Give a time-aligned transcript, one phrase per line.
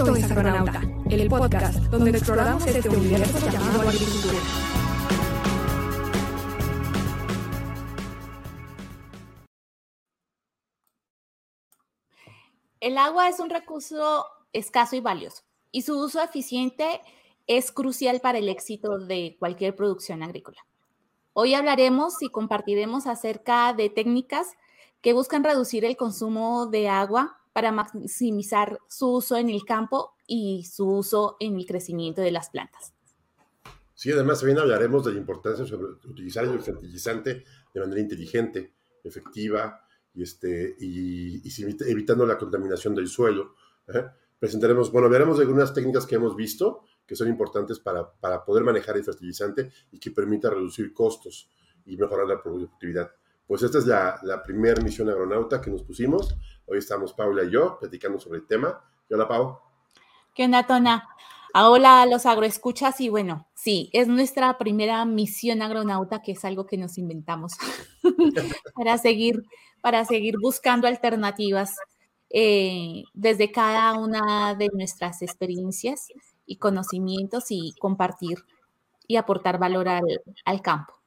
[0.00, 4.38] Es el podcast donde exploramos este universo llamado agricultura.
[12.80, 14.24] El agua es un recurso
[14.54, 17.02] escaso y valioso, y su uso eficiente
[17.46, 20.64] es crucial para el éxito de cualquier producción agrícola.
[21.34, 24.46] Hoy hablaremos y compartiremos acerca de técnicas
[25.02, 30.64] que buscan reducir el consumo de agua para maximizar su uso en el campo y
[30.64, 32.94] su uso en el crecimiento de las plantas.
[33.94, 37.44] Sí, además también hablaremos de la importancia sobre utilizar el fertilizante
[37.74, 38.72] de manera inteligente,
[39.04, 41.42] efectiva y, este, y,
[41.86, 43.56] evitando la contaminación del suelo.
[43.88, 44.06] ¿eh?
[44.38, 48.96] Presentaremos, bueno, de algunas técnicas que hemos visto que son importantes para, para poder manejar
[48.96, 51.50] el fertilizante y que permita reducir costos
[51.84, 53.10] y mejorar la productividad.
[53.46, 56.36] Pues esta es la, la primera misión agronauta que nos pusimos.
[56.72, 58.80] Hoy estamos Paula y yo platicando sobre el tema.
[59.10, 59.58] Hola, Pau.
[60.36, 61.08] ¿Qué onda, Tona?
[61.52, 66.66] Hola a los agroescuchas y bueno, sí, es nuestra primera misión agronauta, que es algo
[66.66, 67.54] que nos inventamos
[68.76, 69.42] para, seguir,
[69.80, 71.74] para seguir buscando alternativas
[72.30, 76.06] eh, desde cada una de nuestras experiencias
[76.46, 78.44] y conocimientos y compartir
[79.08, 80.99] y aportar valor al, al campo.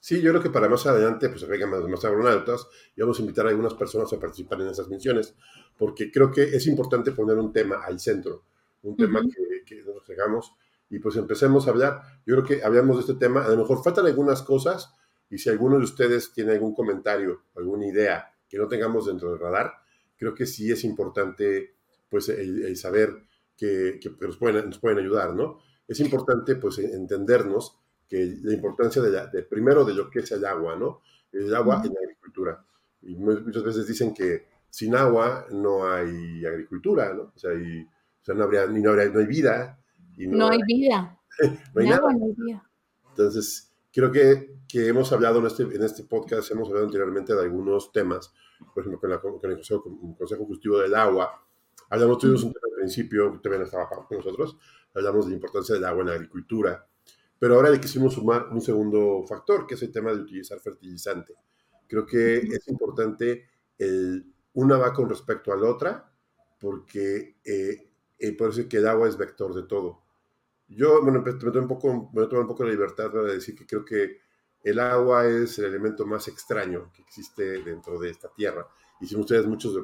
[0.00, 3.22] Sí, yo creo que para más adelante, pues vengan más, más agronautas y vamos a
[3.22, 5.34] invitar a algunas personas a participar en esas misiones,
[5.76, 8.44] porque creo que es importante poner un tema al centro,
[8.82, 10.54] un tema que, que, nos hagamos
[10.88, 12.02] y pues empecemos a hablar.
[12.24, 14.94] Yo creo que hablamos de este tema, a lo mejor faltan algunas cosas
[15.30, 19.40] y si alguno de ustedes tiene algún comentario, alguna idea que no tengamos dentro del
[19.40, 19.72] radar,
[20.16, 21.74] creo que sí es importante
[22.08, 23.24] pues el, saber
[23.56, 25.58] que, que nos, pueden, nos pueden ayudar, ¿no?
[25.86, 27.77] Es importante pues entendernos
[28.08, 31.02] que la importancia de, primero de lo que es el agua, ¿no?
[31.30, 32.64] El agua en la agricultura.
[33.02, 37.32] Y muchas veces dicen que sin agua no hay agricultura, ¿no?
[37.34, 39.78] O sea, y, o sea no, habría, no, habría, no hay vida.
[40.16, 41.20] Y no, hay vida.
[41.74, 42.00] no hay nada.
[42.00, 42.70] no hay vida.
[43.10, 47.42] Entonces, creo que, que hemos hablado en este, en este podcast, hemos hablado anteriormente de
[47.42, 48.32] algunos temas,
[48.74, 49.84] por ejemplo, con, la, con el Consejo,
[50.16, 51.44] Consejo Consultivo del Agua.
[51.90, 54.56] Hablamos, tuvimos un tema al principio, que también estaba con nosotros,
[54.94, 56.88] hablamos de la importancia del agua en la agricultura
[57.38, 61.34] pero ahora le quisimos sumar un segundo factor, que es el tema de utilizar fertilizante.
[61.86, 63.46] Creo que es importante
[63.78, 66.12] el, una va con respecto a la otra,
[66.58, 70.02] porque eh, eh, por eso que el agua es vector de todo.
[70.66, 73.66] Yo, bueno, me tomo un poco, me tomo un poco la libertad de decir que
[73.66, 74.18] creo que
[74.62, 78.66] el agua es el elemento más extraño que existe dentro de esta tierra.
[79.00, 79.74] Y si ustedes muchos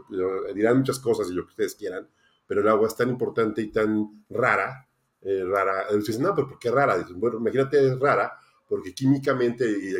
[0.54, 2.08] dirán muchas cosas y lo que ustedes quieran,
[2.46, 4.88] pero el agua es tan importante y tan rara
[5.24, 5.86] eh, rara.
[5.96, 6.98] Dicen, no, pero ¿por qué rara?
[6.98, 8.32] Dicen, bueno, imagínate, es rara
[8.68, 9.94] porque químicamente y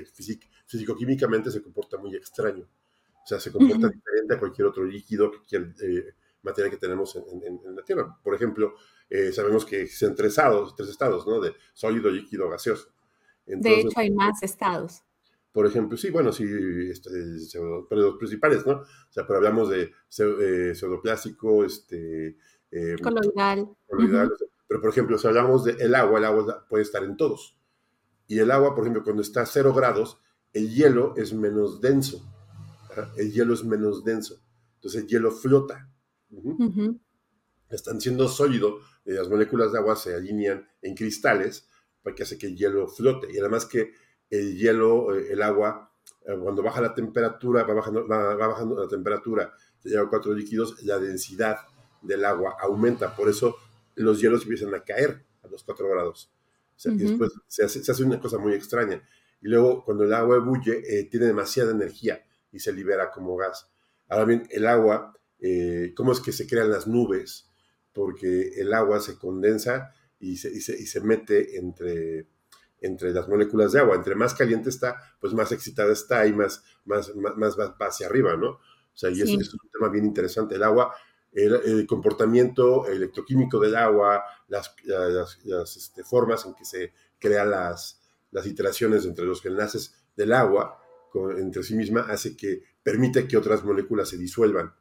[0.66, 2.64] físico-químicamente se comporta muy extraño.
[2.64, 7.60] O sea, se comporta diferente a cualquier otro líquido, cualquier eh, materia que tenemos en,
[7.74, 8.18] la Tierra.
[8.22, 8.74] Por ejemplo,
[9.08, 11.40] eh, sabemos que existen tres estados, tres estados, ¿no?
[11.40, 12.88] De sólido, líquido, gaseoso.
[13.46, 15.02] de hecho, hay más estados.
[15.52, 16.44] Por ejemplo, sí, bueno, sí,
[16.90, 17.10] este,
[17.88, 18.72] pero los principales, ¿no?
[18.72, 22.36] O sea, pero hablamos de pseudoplástico, este...
[23.00, 23.68] coloidal.
[23.86, 24.32] coloidal
[24.66, 27.58] pero, por ejemplo, si hablamos del el agua, el agua puede estar en todos.
[28.26, 30.18] Y el agua, por ejemplo, cuando está a cero grados,
[30.52, 32.24] el hielo es menos denso.
[33.16, 34.40] El hielo es menos denso.
[34.76, 35.90] Entonces el hielo flota.
[37.68, 41.68] Están siendo sólido, las moléculas de agua se alinean en cristales
[42.02, 43.28] para que hace que el hielo flote.
[43.32, 43.92] Y además que
[44.30, 45.90] el hielo, eh, el agua,
[46.26, 50.82] eh, cuando baja la temperatura, va bajando, va, bajando la temperatura, se lleva cuatro líquidos,
[50.84, 51.58] la densidad
[52.02, 53.14] del agua aumenta.
[53.16, 53.56] Por eso
[53.96, 56.32] los hielos empiezan a caer a los 4 grados.
[56.84, 59.02] y después se hace, una cosa muy extraña.
[59.40, 63.70] Y luego, cuando el agua ebulle, eh, tiene demasiada energía y se libera como gas.
[64.08, 67.50] Ahora bien, el agua, eh, ¿cómo es que se crean las nubes?
[67.92, 72.28] Porque el agua se condensa y se, y se, mete entre,
[72.80, 73.96] entre las moléculas de agua.
[73.96, 78.36] Entre más caliente está, pues más excitada está y más, más, más, va hacia arriba,
[78.36, 78.50] ¿no?
[78.50, 80.54] O sea, y eso es un tema bien interesante.
[80.54, 80.94] El agua
[81.34, 88.00] el, comportamiento electroquímico del agua, las, las, este, formas en que se crean las,
[88.30, 90.80] las iteraciones entre los enlaces del agua
[91.36, 94.72] entre sí misma, hace que permite que otras moléculas se disuelvan.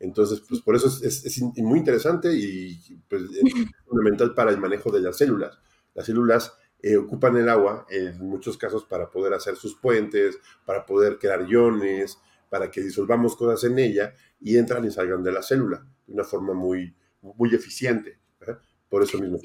[0.00, 2.78] Entonces, pues por eso es, es, muy interesante y
[3.08, 3.42] pues, es
[3.86, 5.58] fundamental para el manejo de las células.
[5.94, 10.86] Las células eh, ocupan el agua en muchos casos para poder hacer sus puentes, para
[10.86, 12.18] poder crear iones,
[12.48, 16.24] para que disolvamos cosas en ella y entran y salgan de la célula de una
[16.24, 18.18] forma muy, muy eficiente.
[18.46, 18.56] ¿eh?
[18.88, 19.38] Por eso mismo.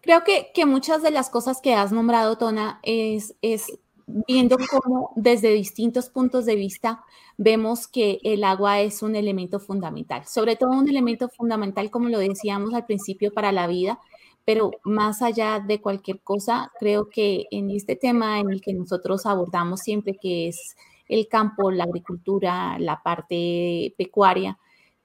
[0.00, 5.12] Creo que, que, muchas de las cosas que has nombrado, Tona, es, es viendo cómo
[5.16, 7.02] desde distintos puntos de vista
[7.36, 12.18] vemos que el agua es un elemento fundamental, sobre todo un elemento fundamental, como lo
[12.18, 13.98] decíamos al principio, para la vida,
[14.44, 19.26] pero más allá de cualquier cosa, creo que en este tema en el que nosotros
[19.26, 20.76] abordamos siempre, que es
[21.08, 24.58] el campo, la agricultura, la parte pecuaria,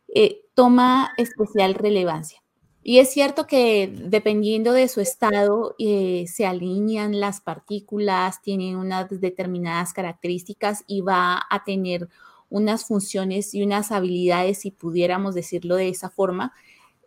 [0.07, 2.42] eh, toma especial relevancia.
[2.81, 9.10] Y es cierto que dependiendo de su estado eh, se alinean las partículas, tienen unas
[9.19, 12.07] determinadas características y va a tener
[12.50, 16.54] unas funciones y unas habilidades, si pudiéramos decirlo de esa forma,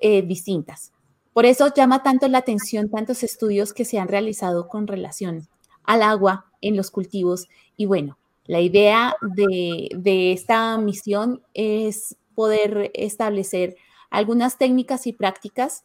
[0.00, 0.92] eh, distintas.
[1.32, 5.48] Por eso llama tanto la atención tantos estudios que se han realizado con relación
[5.84, 7.48] al agua en los cultivos.
[7.76, 13.76] Y bueno, la idea de, de esta misión es poder establecer
[14.10, 15.84] algunas técnicas y prácticas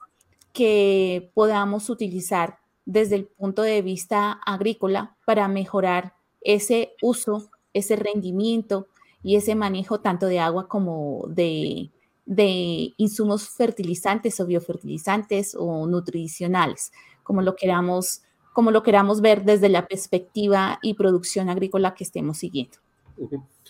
[0.53, 8.87] que podamos utilizar desde el punto de vista agrícola para mejorar ese uso, ese rendimiento
[9.21, 11.91] y ese manejo tanto de agua como de,
[12.97, 16.91] insumos fertilizantes o biofertilizantes o nutricionales,
[17.23, 18.21] como lo queramos
[18.57, 22.79] como lo queramos ver desde la perspectiva y producción agrícola que estemos siguiendo.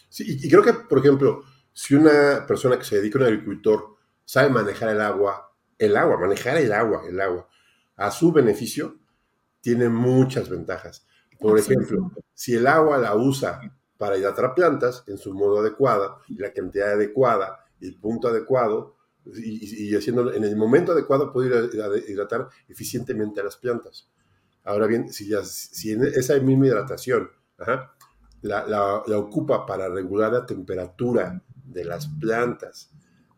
[0.07, 1.43] Sí, y creo que, por ejemplo,
[1.73, 6.17] si una persona que se dedica a un agricultor sabe manejar el agua, el agua,
[6.17, 7.49] manejar el agua, el agua,
[7.97, 8.95] a su beneficio,
[9.59, 11.05] tiene muchas ventajas.
[11.37, 13.59] Por ejemplo, si el agua la usa
[13.97, 18.95] para hidratar plantas en su modo adecuado, y la cantidad adecuada, y el punto adecuado,
[19.35, 21.67] y, haciendo en el momento adecuado puede
[22.07, 24.07] hidratar eficientemente a las plantas.
[24.67, 25.31] Ahora bien, si,
[25.93, 27.31] en esa misma hidratación
[28.41, 32.91] la, ocupa para regular la temperatura de las plantas,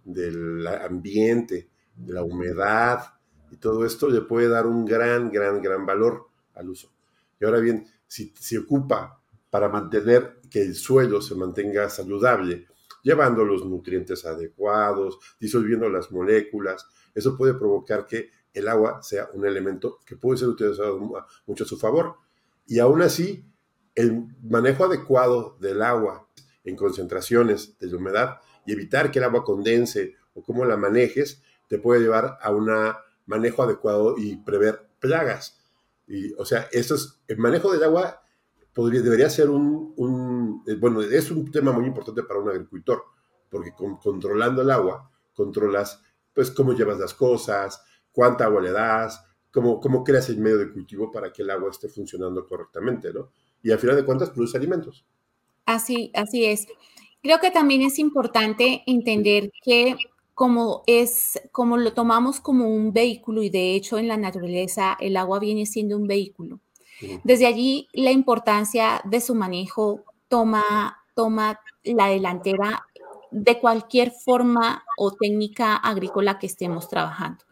[0.04, 3.04] del ambiente, de la humedad
[3.52, 6.92] y todo esto le puede dar un gran, gran, gran valor al uso.
[7.40, 9.22] Y ahora bien, si se ocupa
[9.52, 12.66] para mantener que el suelo se mantenga saludable,
[13.04, 19.46] llevando los nutrientes adecuados, disolviendo las moléculas, eso puede provocar que el agua sea un
[19.46, 21.00] elemento que puede ser utilizado
[21.46, 22.16] mucho a su favor.
[22.66, 23.46] Y aún así,
[23.96, 26.28] el manejo adecuado del agua
[26.64, 31.80] en concentraciones de humedad y evitar que el agua condense o cómo la manejes, te
[31.80, 32.70] puede llevar a un
[33.26, 35.60] manejo adecuado y prever plagas.
[36.08, 38.22] Y, o sea, eso es, el manejo del agua
[38.74, 43.04] podría, debería ser un, eh, bueno, es un tema muy importante para un agricultor,
[43.50, 46.02] porque controlando el agua, controlas,
[46.34, 47.82] pues, cómo llevas las cosas,
[48.12, 51.70] cuánta agua le das, cómo, cómo creas el medio de cultivo para que el agua
[51.70, 53.30] esté funcionando correctamente, ¿no?
[53.62, 55.06] Y al final de cuentas, produce alimentos.
[55.66, 56.68] Así, así es.
[57.22, 59.98] Creo que también es importante entender que
[60.34, 65.18] como es, como lo tomamos como un vehículo y de hecho en la naturaleza el
[65.18, 66.62] agua viene siendo un vehículo.
[67.24, 72.86] Desde allí la importancia de su manejo toma, toma la delantera
[73.32, 77.44] de cualquier forma o técnica agrícola que estemos trabajando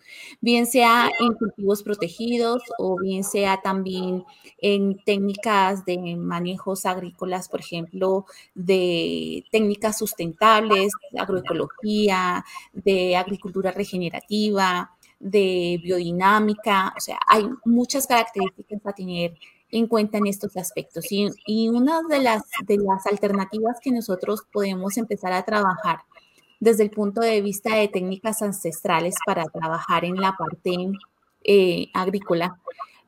[0.42, 4.24] bien sea en cultivos protegidos o bien sea también
[4.60, 8.26] en técnicas de manejos agrícolas, por ejemplo,
[8.56, 18.94] de técnicas sustentables, agroecología, de agricultura regenerativa, de biodinámica, o sea, hay muchas características a
[18.94, 19.34] tener
[19.72, 21.06] en cuenta en estos aspectos.
[21.10, 26.00] Y, una de las, de las alternativas que nosotros podemos empezar a trabajar
[26.60, 30.92] desde el punto de vista de técnicas ancestrales para trabajar en la parte
[31.44, 32.60] eh, agrícola.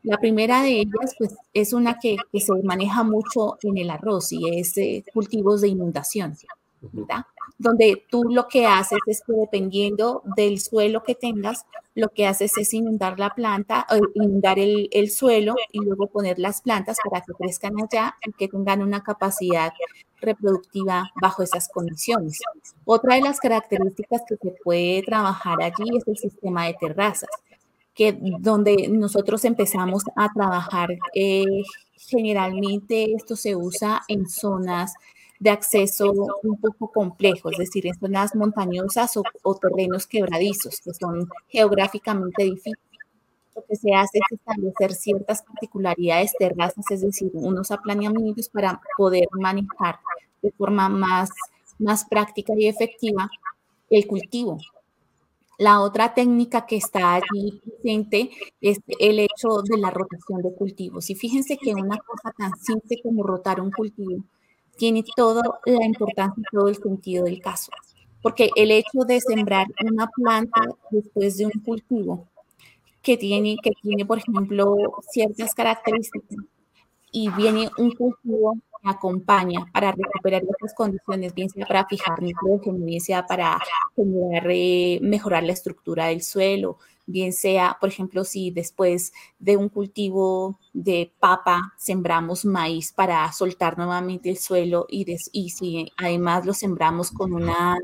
[0.03, 4.59] La primera de ellas pues, es una que, se maneja mucho en el arroz y
[4.59, 6.35] es eh, cultivos de inundación,
[6.81, 7.25] ¿verdad?
[7.59, 12.57] donde tú lo que haces es que dependiendo del suelo que tengas, lo que haces
[12.57, 17.33] es inundar la planta, inundar el, el, suelo y luego poner las plantas para que
[17.33, 19.73] crezcan allá y que tengan una capacidad
[20.21, 22.39] reproductiva bajo esas condiciones.
[22.85, 27.29] Otra de las características que se puede trabajar allí es el sistema de terrazas,
[27.93, 31.63] que donde nosotros empezamos a trabajar, eh,
[31.97, 34.93] generalmente esto se usa en zonas
[35.39, 36.11] de acceso
[36.43, 42.77] un poco complejo, es decir, en zonas montañosas o, terrenos quebradizos, que son geográficamente difíciles.
[43.55, 49.27] Lo que se hace es establecer ciertas particularidades terrazas, es decir, unos aplaneamientos para poder
[49.31, 49.99] manejar
[50.41, 51.29] de forma más,
[51.77, 53.29] más práctica y efectiva
[53.89, 54.57] el cultivo.
[55.57, 58.29] La otra técnica que está allí presente
[58.61, 61.09] es el hecho de la rotación de cultivos.
[61.09, 64.23] Y fíjense que una cosa tan simple como rotar un cultivo
[64.79, 67.71] tiene toda la importancia y todo el sentido del caso.
[68.21, 72.27] Porque el hecho de sembrar una planta después de un cultivo
[73.01, 74.75] que tiene, que tiene por ejemplo,
[75.11, 76.37] ciertas características,
[77.11, 82.85] y viene un cultivo que acompaña para recuperar esas condiciones, bien sea para fijar nitrógeno,
[82.85, 83.59] bien sea para
[83.97, 86.77] eh, mejorar la estructura del suelo,
[87.09, 93.77] bien sea, por ejemplo, si después de un cultivo de papa sembramos maíz para soltar
[93.77, 97.77] nuevamente el suelo y, y si además lo sembramos con una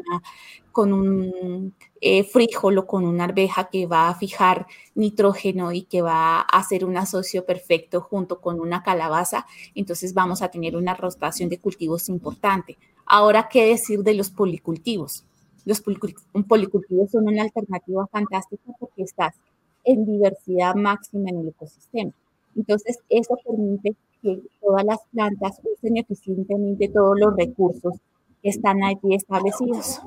[0.71, 6.01] con un eh, frijol o con una arveja que va a fijar nitrógeno y que
[6.01, 10.93] va a hacer un asocio perfecto junto con una calabaza, entonces vamos a tener una
[10.93, 12.77] rotación de cultivos importante.
[13.05, 15.23] Ahora, ¿qué decir de los policultivos?
[15.65, 19.35] Los policultivos son una alternativa fantástica porque estás
[19.83, 22.11] en diversidad máxima en el ecosistema.
[22.55, 27.95] Entonces, eso permite que todas las plantas usen eficientemente todos los recursos
[28.41, 30.01] que están allí establecidos.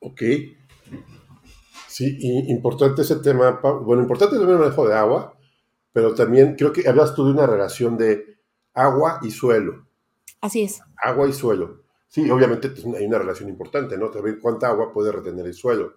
[0.00, 0.22] Ok.
[1.88, 2.16] Sí,
[2.48, 3.60] importante ese tema.
[3.84, 5.36] Bueno, importante también el manejo de agua,
[5.92, 8.38] pero también creo que hablas tú de una relación de
[8.72, 9.86] agua y suelo.
[10.40, 10.80] Así es.
[10.96, 11.82] Agua y suelo.
[12.10, 14.12] Sí, obviamente pues, hay una relación importante, ¿no?
[14.12, 15.94] Saber cuánta agua puede retener el suelo.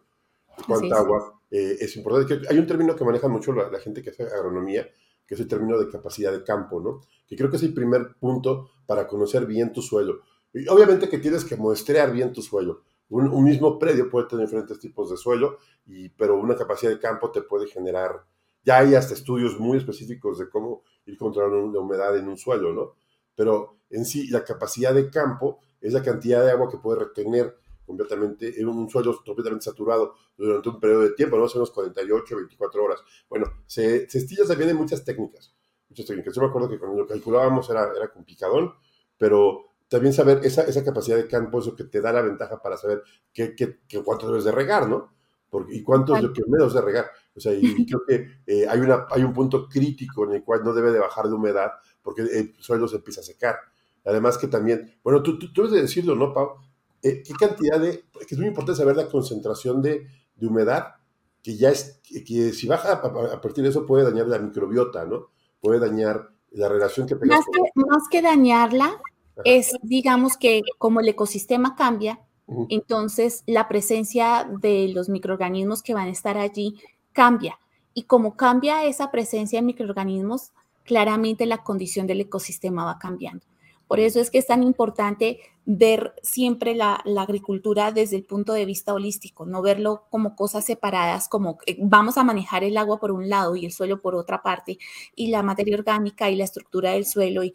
[0.66, 2.48] Cuánta agua eh, es importante.
[2.50, 4.88] Hay un término que maneja mucho la, gente que hace agronomía,
[5.28, 7.02] que es el término de capacidad de campo, ¿no?
[7.28, 10.22] Que creo que es el primer punto para conocer bien tu suelo.
[10.54, 14.80] Y obviamente que tienes que muestrear bien tu suelo un, mismo predio puede tener diferentes
[14.80, 18.26] tipos de suelo, y, pero una capacidad de campo te puede generar,
[18.64, 22.74] ya hay hasta estudios muy específicos de cómo ir controlando la humedad en un suelo,
[22.74, 22.96] ¿no?
[23.36, 27.56] Pero en sí, la capacidad de campo es la cantidad de agua que puede retener
[27.86, 32.36] completamente en un suelo completamente saturado durante un periodo de tiempo, no sé, unos 48,
[32.38, 33.02] 24 horas.
[33.30, 35.54] Bueno, se, se estilla también en muchas técnicas,
[35.90, 36.34] muchas técnicas.
[36.34, 38.74] Yo me acuerdo que cuando lo calculábamos era, era con picadón,
[39.18, 42.62] pero también saber esa, esa capacidad de campo es lo que te da la ventaja
[42.62, 45.14] para saber qué, qué, cuánto debes de regar, ¿no?
[45.50, 47.12] Porque, y cuánto es lo que menos de regar.
[47.36, 50.64] O sea, y creo que eh, hay, una, hay un punto crítico en el cual
[50.64, 53.58] no debe de bajar de humedad porque el suelo se empieza a secar.
[54.06, 56.56] Además que también, bueno, tú, tú, debes de decirlo, ¿no, Pau?
[57.02, 60.96] Eh, ¿Qué cantidad de, que es muy importante saber la concentración de, de humedad,
[61.42, 65.28] que ya es, que, si baja a, partir de eso puede dañar la microbiota, ¿no?
[65.60, 67.16] Puede dañar la relación que.
[67.16, 69.02] Más que, más que dañarla,
[69.44, 72.22] es, digamos que como el ecosistema cambia,
[72.70, 76.80] entonces la presencia de los microorganismos que van a estar allí
[77.12, 77.60] cambia.
[77.94, 80.52] Y como cambia esa presencia de microorganismos,
[80.84, 83.46] claramente la condición del ecosistema va cambiando.
[83.94, 88.66] Por eso es que es tan importante ver siempre la, agricultura desde el punto de
[88.66, 93.30] vista holístico, no verlo como cosas separadas, como vamos a manejar el agua por un
[93.30, 94.80] lado y el suelo por otra parte,
[95.16, 97.54] y la materia orgánica y la estructura del suelo y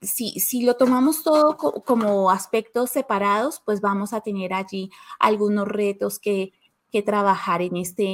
[0.00, 6.52] si, lo tomamos todo como aspectos separados, pues vamos a tener allí algunos retos que,
[7.04, 8.04] trabajar en este,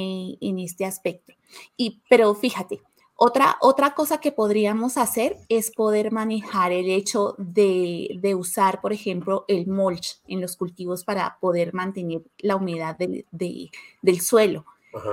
[0.41, 1.33] en este aspecto.
[1.77, 2.81] Y, pero fíjate,
[3.19, 9.43] otra, otra cosa que podríamos hacer es poder manejar el hecho de, usar, por ejemplo,
[9.47, 14.65] el mulch en los cultivos para poder mantener la humedad del suelo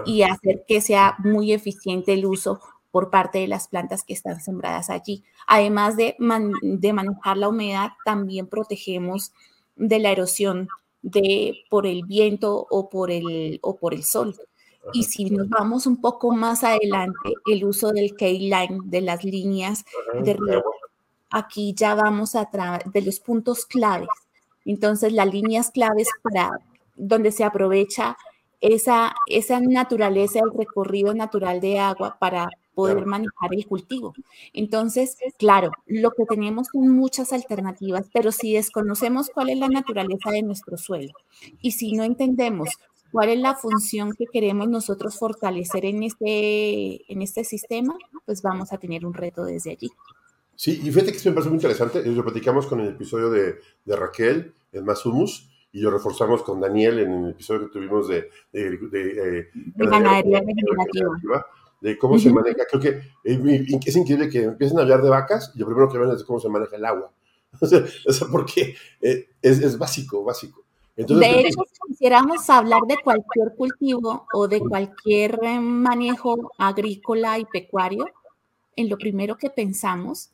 [0.04, 4.38] y hacer que sea muy eficiente el uso por parte de las plantas que están
[4.38, 5.24] sembradas allí.
[5.46, 6.14] Además de,
[6.62, 9.32] de manejar la humedad, también protegemos
[9.76, 10.68] de la erosión
[11.00, 14.36] de, por el viento o por el, o por el sol.
[14.92, 19.84] Y si nos vamos un poco más adelante, el uso del K-line, de las líneas
[20.22, 20.64] de río,
[21.30, 24.08] aquí ya vamos a través de los puntos claves.
[24.64, 26.50] Entonces, las líneas claves para
[26.96, 28.16] donde se aprovecha
[28.60, 34.14] esa, esa naturaleza, el recorrido natural de agua para poder manejar el cultivo.
[34.52, 40.30] Entonces, claro, lo que tenemos son muchas alternativas, pero si desconocemos cuál es la naturaleza
[40.30, 41.12] de nuestro suelo
[41.60, 42.70] y si no entendemos
[43.14, 48.72] cuál es la función que queremos nosotros fortalecer en este, en este sistema, pues vamos
[48.72, 49.88] a tener un reto desde allí.
[50.56, 53.60] Sí, y fíjate que esto me parece muy interesante, lo platicamos con el episodio de,
[53.84, 58.08] de Raquel, el más humus, y lo reforzamos con Daniel en el episodio que tuvimos
[58.08, 61.46] de, de, de, eh, ganadería regenerativa
[61.82, 62.64] de cómo se maneja.
[62.68, 66.10] Creo que es, increíble que empiecen a hablar de vacas y lo primero que ven
[66.10, 67.12] es cómo se maneja el agua.
[67.60, 70.63] O sea, porque eh, es, es, básico, básico.
[70.96, 77.38] Entonces, de hecho, si quisiéramos hablar de cualquier cultivo o de cualquier eh, manejo agrícola
[77.38, 78.06] y pecuario,
[78.76, 80.30] en lo primero que pensamos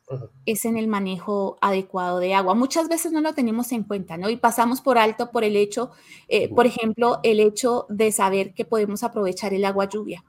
[0.47, 2.55] es en el manejo adecuado de agua.
[2.55, 4.31] Muchas veces no lo tenemos en cuenta, ¿no?
[4.31, 5.91] Y pasamos por alto por el hecho,
[6.29, 10.25] eh, por ejemplo, el hecho de saber que podemos aprovechar el agua lluvia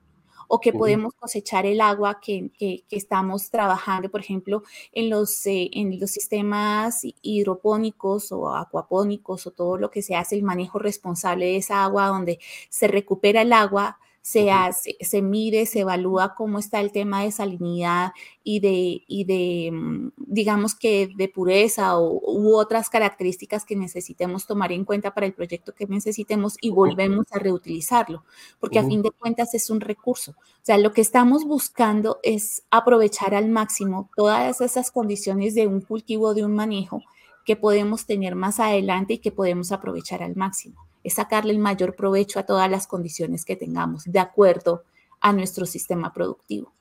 [0.48, 2.52] o que podemos cosechar el agua que,
[2.90, 9.78] estamos trabajando, por ejemplo, en los, eh, en los sistemas hidropónicos o acuapónicos o todo
[9.78, 14.00] lo que se hace, el manejo responsable de esa agua, donde se recupera el agua
[14.22, 18.12] se hace, se mide, se evalúa cómo está el tema de salinidad
[18.44, 24.46] y de, y de mm, digamos que de pureza o, u otras características que necesitemos
[24.46, 28.24] tomar en cuenta para el proyecto que necesitemos y volvemos a reutilizarlo,
[28.60, 30.32] porque a fin de cuentas es un recurso.
[30.32, 35.82] O sea, lo que estamos buscando es aprovechar al máximo todas esas condiciones de un
[35.82, 37.02] cultivo, de un manejo
[37.44, 41.96] que podemos tener más adelante y que podemos aprovechar al máximo es sacarle el mayor
[41.96, 44.84] provecho a todas las condiciones que tengamos, de acuerdo
[45.20, 46.74] a nuestro sistema productivo.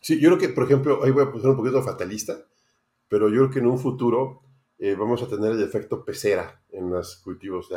[0.00, 2.38] Sí, yo creo que, por ejemplo, ahí voy a poner un poquito fatalista,
[3.08, 4.42] pero yo creo que en un futuro
[4.78, 7.68] eh, vamos a tener el efecto pecera en los cultivos.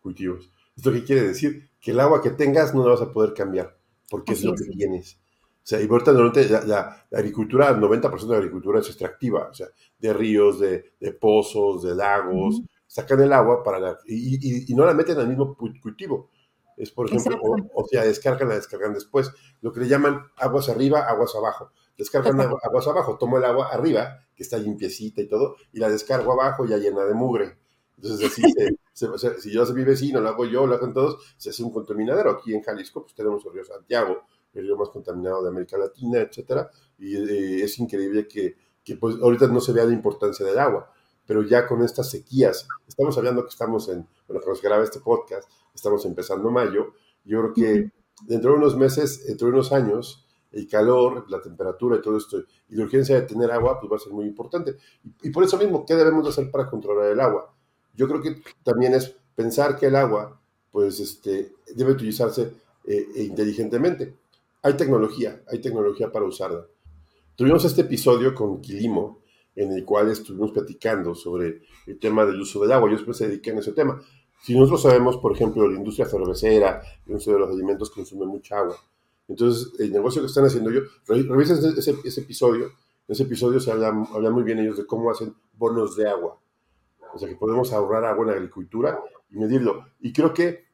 [0.00, 0.50] cultivos.
[0.76, 1.70] ¿Esto qué quiere decir?
[1.80, 3.78] Que el agua que tengas no la vas a poder cambiar,
[4.10, 5.18] porque es lo que tienes.
[5.64, 9.54] O sea, y ahorita la, la, agricultura, el 90% de la agricultura es extractiva, o
[9.54, 14.74] sea, de ríos, de, de pozos, de lagos, sacan el agua para la, y, y,
[14.74, 16.30] no la meten al mismo cultivo.
[16.76, 17.38] Es, por ejemplo,
[17.74, 19.30] o, sea, descargan, la descargan después.
[19.60, 21.70] Lo que le llaman aguas arriba, aguas abajo.
[21.96, 26.32] Descargan aguas abajo, tomo el agua arriba, que está limpiecita y todo, y la descargo
[26.32, 27.58] abajo ya llena de mugre.
[27.96, 28.42] Entonces, así,
[29.40, 32.32] si yo soy mi vecino, lo hago yo, lo hacen todos, se hace un contaminadero.
[32.32, 36.20] Aquí en Jalisco, pues tenemos el río Santiago, el río más contaminado de América Latina,
[36.20, 40.58] etcétera, y eh, es increíble que, que pues, ahorita no se vea la importancia del
[40.58, 40.93] agua
[41.26, 45.00] pero ya con estas sequías, estamos hablando que estamos en, bueno, cuando se graba este
[45.00, 47.90] podcast, estamos empezando mayo, yo creo que
[48.26, 52.38] dentro de unos meses, dentro de unos años, el calor, la temperatura y todo esto,
[52.68, 54.76] y la urgencia de tener agua, pues va a ser muy importante.
[55.22, 57.52] Y, por eso mismo, ¿qué debemos hacer para controlar el agua?
[57.94, 60.40] Yo creo que también es pensar que el agua,
[60.70, 62.52] pues, este, debe utilizarse
[62.86, 64.14] eh, inteligentemente.
[64.62, 66.66] Hay tecnología, hay tecnología para usarla.
[67.34, 69.18] Tuvimos este episodio con Quilimo,
[69.56, 72.90] en el cual estuvimos platicando sobre el tema del uso del agua.
[72.90, 74.00] Yo después se dediqué en ese tema.
[74.42, 78.58] Si nosotros sabemos, por ejemplo, la industria cervecera, la industria de los alimentos consume mucha
[78.58, 78.76] agua.
[79.28, 82.66] Entonces, el negocio que están haciendo yo, revisen ese, ese, episodio.
[82.66, 86.38] En ese episodio se habla, habla muy bien ellos de cómo hacen bonos de agua.
[87.14, 89.86] O sea, que podemos ahorrar agua en la agricultura y medirlo.
[90.00, 90.64] Y creo que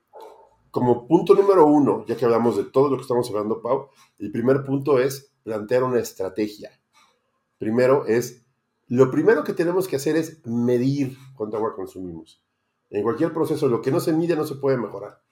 [0.70, 3.88] como punto número uno, ya que hablamos de todo lo que estamos hablando, Pau,
[4.18, 6.70] el primer punto es plantear una estrategia.
[7.58, 8.39] Primero es
[8.90, 12.42] lo primero que tenemos que hacer es medir cuánta agua consumimos.
[12.90, 15.22] En cualquier proceso, lo que no se mide no se puede mejorar.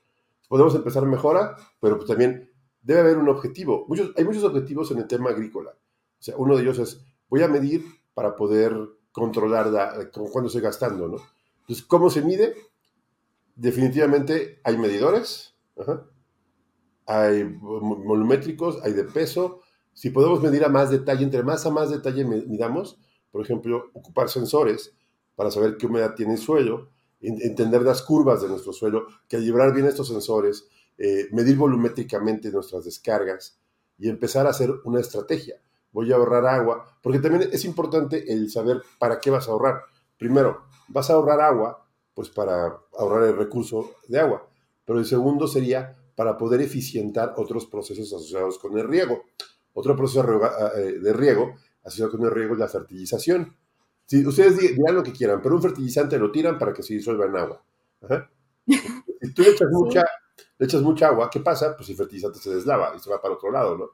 [0.48, 3.84] Podemos empezar mejora, pero pues también debe haber un objetivo.
[3.88, 5.72] Muchos, hay muchos objetivos en el tema agrícola.
[5.72, 8.76] O sea, uno de ellos es, voy a medir para poder
[9.10, 11.16] controlar la, cuándo estoy gastando, ¿no?
[11.62, 12.54] Entonces, ¿cómo se mide?
[13.56, 15.56] Definitivamente hay medidores,
[17.06, 19.62] hay volumétricos, hay de peso.
[19.94, 24.28] Si podemos medir a más detalle, entre más a más detalle midamos, por ejemplo, ocupar
[24.28, 24.92] sensores
[25.36, 26.88] para saber qué humedad tiene el suelo,
[27.20, 33.58] entender las curvas de nuestro suelo, calibrar bien estos sensores, eh, medir volumétricamente nuestras descargas
[33.98, 35.60] y empezar a hacer una estrategia.
[35.92, 39.82] Voy a ahorrar agua, porque también es importante el saber para qué vas a ahorrar.
[40.18, 44.48] Primero, vas a ahorrar agua, pues para ahorrar el recurso de agua,
[44.84, 49.22] pero el segundo sería para poder eficientar otros procesos asociados con el riego.
[49.72, 53.54] Otro proceso de riego eh, asociado con el riego es la fertilización.
[54.06, 57.26] Si ustedes dirán lo que quieran, pero un fertilizante lo tiran para que se disuelva
[57.26, 57.62] en agua.
[59.20, 60.04] Si tú le echas, mucha,
[60.58, 61.76] le echas mucha agua, ¿qué pasa?
[61.76, 63.90] Pues el fertilizante se deslava y se va para otro lado, ¿no?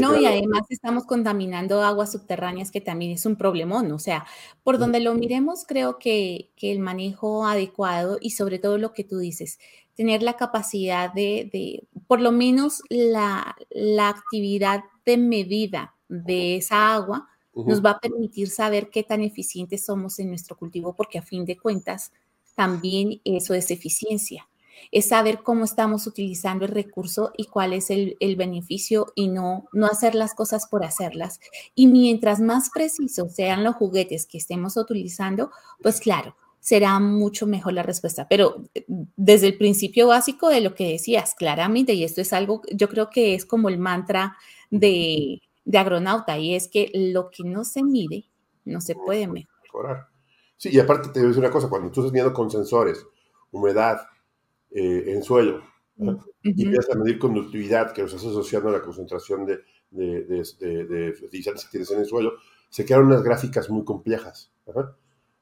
[0.00, 3.92] no, y además estamos contaminando aguas subterráneas, que también es un problemón.
[3.92, 4.26] O sea,
[4.64, 9.04] por donde lo miremos, creo que, que, el manejo adecuado y sobre todo lo que
[9.04, 9.58] tú dices,
[9.94, 16.94] tener la capacidad de, de por lo menos la, la actividad de medida de esa
[16.94, 17.28] agua
[17.64, 21.46] nos va a permitir saber qué tan eficientes somos en nuestro cultivo, porque a fin
[21.46, 22.12] de cuentas
[22.54, 24.46] también eso es eficiencia.
[24.92, 29.86] Es saber cómo estamos utilizando el recurso y cuál es el, beneficio y no, no
[29.86, 31.40] hacer las cosas por hacerlas.
[31.74, 37.72] Y mientras más precisos sean los juguetes que estemos utilizando, pues claro, será mucho mejor
[37.72, 38.26] la respuesta.
[38.28, 38.84] Pero eh,
[39.16, 43.08] desde el principio básico de lo que decías, claramente, y esto es algo, yo creo
[43.08, 44.36] que es como el mantra
[44.70, 48.24] de, de agronauta y es que lo que no se mide
[48.64, 50.08] no se puede mejorar.
[50.56, 53.04] Sí, y aparte te voy a decir una cosa, cuando tú estás midiendo con sensores,
[53.50, 54.00] humedad
[54.70, 55.62] eh, en suelo,
[56.42, 61.12] y empiezas a medir conductividad, que los estás asociando a la concentración de, de, de,
[61.12, 62.34] fertilizantes que tienes en el suelo,
[62.68, 64.52] se quedan unas gráficas muy complejas.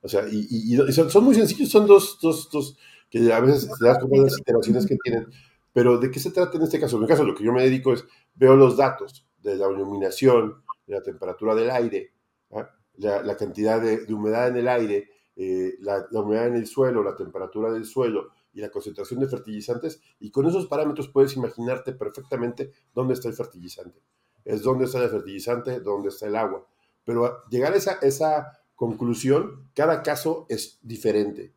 [0.00, 2.76] O sea, y, son, muy sencillos, son dos, dos, dos,
[3.10, 5.26] que a veces te das cuenta de las iteraciones que tienen,
[5.72, 6.96] pero ¿de qué se trata en este caso?
[6.96, 10.64] En mi caso, lo que yo me dedico es, veo los datos, de la iluminación,
[10.87, 12.12] de la temperatura del aire,
[12.52, 12.68] ¿ah?
[12.96, 17.70] la, cantidad de, humedad en el aire, eh, la, humedad en el suelo, la temperatura
[17.70, 23.14] del suelo, y la concentración de fertilizantes y con esos parámetros puedes imaginarte perfectamente dónde
[23.14, 24.00] está el fertilizante.
[24.44, 26.64] Es dónde está el fertilizante, dónde está el agua.
[27.04, 31.52] Pero llegar a esa, esa conclusión, cada caso es diferente.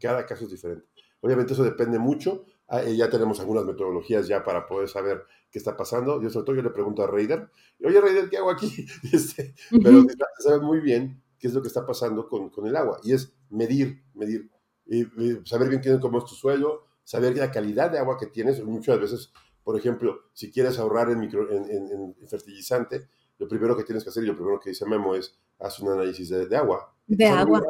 [0.00, 0.88] Cada caso es diferente.
[1.20, 2.44] Obviamente eso depende mucho.
[2.68, 6.20] Ah, ya tenemos algunas metodologías ya para poder saber qué está pasando.
[6.20, 7.48] Yo sobre todo yo le pregunto a Raider,
[7.84, 8.86] oye Raider, ¿qué hago aquí?
[9.12, 10.04] Este, pero
[10.38, 12.98] sabe muy bien qué es lo que está pasando con, con el agua.
[13.04, 14.50] Y es medir, medir,
[14.86, 15.04] y,
[15.44, 18.62] saber bien cómo es tu suelo, saber la calidad de agua que tienes.
[18.64, 23.84] Muchas veces, por ejemplo, si quieres ahorrar en, micro, en, en, fertilizante, lo primero que
[23.84, 26.56] tienes que hacer y lo primero que dice Memo es haz un análisis de, de
[26.56, 26.92] agua.
[27.06, 27.62] De agua.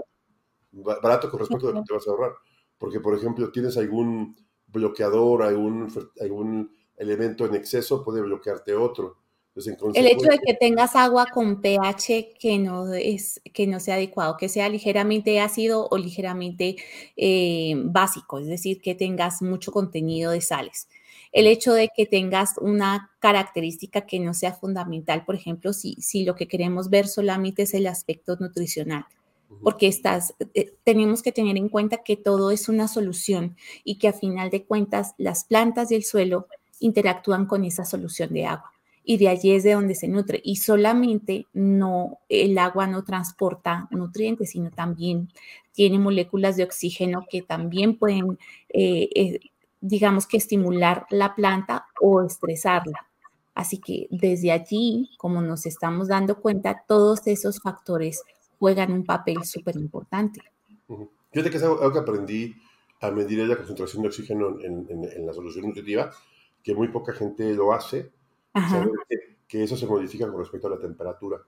[0.72, 2.32] Barato, con respecto a lo que te vas a ahorrar.
[2.78, 4.36] Porque, por ejemplo, tienes algún
[4.76, 9.18] bloqueador, algún, algún elemento en exceso, puede bloquearte otro.
[9.94, 14.36] el hecho de que tengas agua con pH que no, es, que no sea adecuado,
[14.36, 16.76] que sea ligeramente ácido o ligeramente
[17.16, 20.88] eh, básico, es decir, que tengas mucho contenido de sales.
[21.32, 26.24] El hecho de que tengas una característica que no sea fundamental, por ejemplo, si, si
[26.24, 29.06] lo que queremos ver solamente es el aspecto nutricional
[29.62, 34.08] porque estás, eh, tenemos que tener en cuenta que todo es una solución y que
[34.08, 36.46] a final de cuentas las plantas y el suelo
[36.80, 38.72] interactúan con esa solución de agua
[39.08, 43.88] y de allí es de donde se nutre y solamente no el agua no transporta
[43.90, 45.30] nutrientes sino también
[45.72, 48.36] tiene moléculas de oxígeno que también pueden
[48.68, 49.40] eh, eh,
[49.80, 53.06] digamos que estimular la planta o estresarla.
[53.54, 58.22] Así que desde allí como nos estamos dando cuenta todos esos factores
[58.58, 60.40] juegan un papel súper importante.
[60.88, 62.54] Yo de que es algo, que aprendí
[63.00, 66.10] a medir la concentración de oxígeno en, la solución nutritiva,
[66.62, 68.12] que muy poca gente lo hace,
[68.54, 68.90] saber
[69.46, 71.38] que, eso se modifica con respecto a la temperatura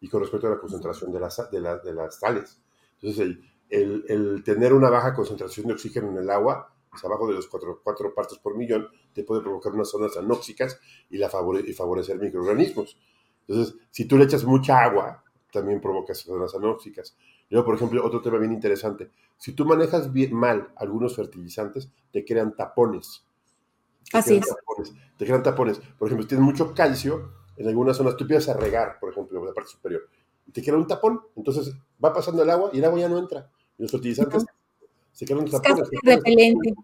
[0.00, 2.60] y con respecto a la concentración de las, de, de las sales.
[3.00, 7.34] Entonces, el, el, tener una baja concentración de oxígeno en el agua, pues abajo de
[7.34, 11.62] los cuatro, cuatro partes por millón, te puede provocar unas zonas anóxicas y, la favore,
[11.66, 12.98] y favorecer microorganismos.
[13.46, 17.16] Entonces, si tú le echas mucha agua, también provoca zonas anóxicas.
[17.50, 19.10] Luego, por ejemplo, otro tema bien interesante.
[19.36, 23.24] Si tú manejas bien, mal algunos fertilizantes, te crean tapones.
[24.12, 24.46] Así es.
[25.16, 25.80] te crean tapones.
[25.98, 29.38] Por ejemplo, si tienes mucho calcio, en algunas zonas tú empiezas a regar, por ejemplo,
[29.40, 30.08] en la parte superior,
[30.46, 31.20] y te queda un tapón.
[31.36, 33.50] Entonces va pasando el agua y el agua ya no entra.
[33.78, 34.46] Y los fertilizantes
[35.12, 35.78] se quedan un tapón.
[35.80, 36.74] Es repelente.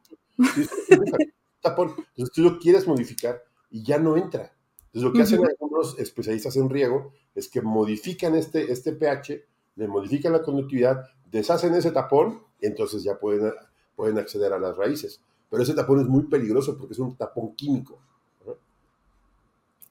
[1.60, 1.94] tapón.
[1.96, 4.52] Entonces tú lo quieres modificar y ya no entra.
[4.94, 9.88] Entonces, lo que hacen algunos especialistas en riego es que modifican este, este pH, le
[9.88, 13.52] modifican la conductividad, deshacen ese tapón y entonces ya pueden,
[13.96, 15.20] pueden acceder a las raíces.
[15.50, 17.98] Pero ese tapón es muy peligroso porque es un tapón químico.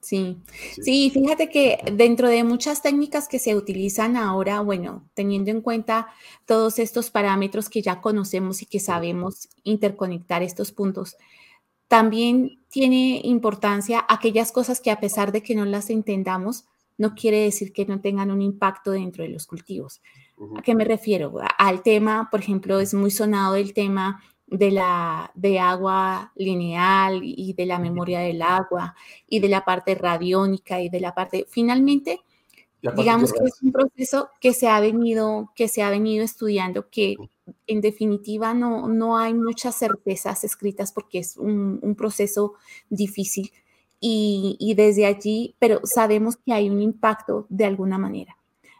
[0.00, 0.38] Sí.
[0.82, 6.08] sí, fíjate que dentro de muchas técnicas que se utilizan ahora, bueno, teniendo en cuenta
[6.44, 11.16] todos estos parámetros que ya conocemos y que sabemos interconectar estos puntos,
[11.88, 16.64] también tiene importancia aquellas cosas que a pesar de que no las entendamos,
[16.96, 20.00] no quiere decir que no tengan un impacto dentro de los cultivos.
[20.56, 21.32] ¿A qué me refiero?
[21.58, 27.54] Al tema, por ejemplo, es muy sonado el tema de la de agua lineal y
[27.54, 28.94] de la memoria del agua
[29.26, 32.20] y de la parte radiónica y de la parte finalmente
[32.96, 37.16] digamos que es un proceso que se ha venido que se ha venido estudiando que
[37.66, 42.54] en definitiva no, no hay muchas certezas escritas porque es un, proceso
[42.88, 43.52] difícil
[44.00, 48.36] y, desde allí, pero sabemos que hay un impacto de alguna manera.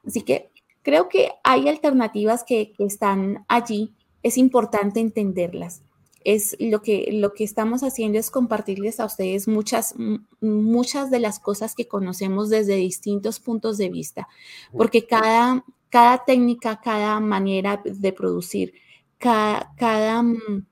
[0.06, 0.50] Así que
[0.82, 5.82] creo que hay alternativas que, que están allí, es importante entenderlas.
[6.24, 9.94] Es lo que, lo que estamos haciendo es compartirles a ustedes muchas,
[10.40, 14.28] muchas de las cosas que conocemos desde distintos puntos de vista,
[14.72, 18.74] porque cada, cada técnica, cada manera de producir,
[19.16, 20.66] cada, mm,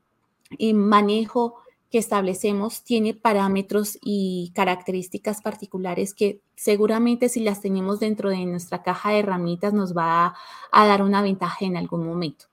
[0.74, 8.44] manejo que establecemos tiene parámetros y características particulares que seguramente si las tenemos dentro de
[8.46, 10.34] nuestra caja de herramientas nos va
[10.72, 12.46] a, dar una ventaja en algún momento.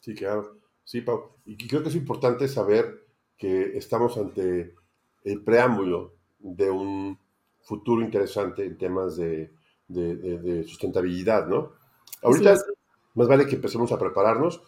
[0.00, 0.58] Sí, claro.
[0.82, 1.36] Sí, Pau.
[1.46, 3.06] Y creo que es importante saber
[3.38, 4.74] que estamos ante
[5.22, 7.16] el preámbulo de un
[7.60, 9.52] futuro interesante en temas de,
[9.86, 11.80] de sustentabilidad, ¿no?
[12.22, 12.56] Ahorita
[13.14, 14.62] más vale que empecemos a prepararnos.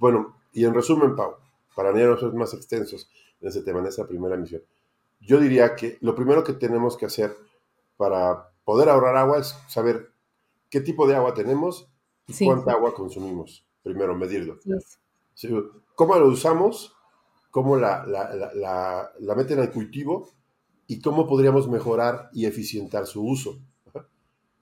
[0.00, 1.36] Bueno, y en resumen, Pau,
[1.74, 4.62] para no ser más extensos en ese tema, en esa primera misión,
[5.20, 7.36] yo diría que lo primero que tenemos que hacer
[7.96, 10.10] para poder ahorrar agua es saber
[10.70, 11.88] qué tipo de agua tenemos
[12.26, 13.64] y cuánta agua consumimos.
[13.82, 14.58] Primero, medirlo.
[15.94, 16.94] ¿Cómo lo usamos?
[17.50, 20.28] ¿Cómo la, la, la, meten al cultivo?
[20.88, 23.60] ¿Y cómo podríamos mejorar y eficientar su uso?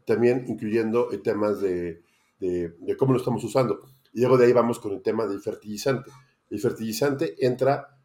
[0.05, 2.03] También incluyendo temas de
[2.39, 3.81] de, cómo lo estamos usando.
[4.13, 6.11] Y luego de ahí vamos con el tema del fertilizante.
[6.51, 7.99] el fertilizante entra,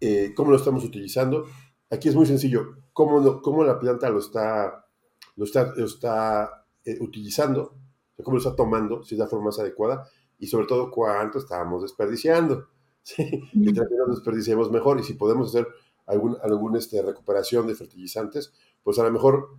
[0.00, 1.46] eh, cómo lo estamos utilizando.
[1.90, 4.86] Aquí es muy sencillo, cómo, cómo la planta lo está,
[5.36, 7.76] lo está, lo está eh, utilizando,
[8.22, 11.82] cómo lo está tomando, si es la forma más adecuada, y sobre todo cuánto estamos
[11.82, 12.68] desperdiciando.
[13.02, 13.42] ¿sí?
[13.52, 15.68] Mientras menos desperdiciemos mejor, y si podemos hacer
[16.06, 19.50] algún, algún este, recuperación de fertilizantes, pues a lo mejor,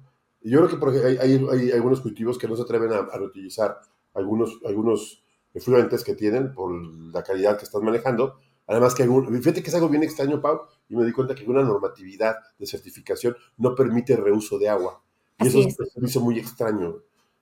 [0.42, 3.80] yo creo que hay, hay, hay, algunos cultivos que no se atreven a, a reutilizar
[4.16, 5.24] algunos, algunos
[5.54, 6.72] efluentes que tienen por
[7.14, 8.40] la calidad que están manejando.
[8.68, 11.42] Además que algún, fíjate que es algo bien extraño, Pau, y me di cuenta que
[11.42, 15.04] alguna normatividad de certificación no permite reuso de agua.
[15.40, 15.92] Y Así eso es.
[15.94, 16.96] se me hizo muy extraño.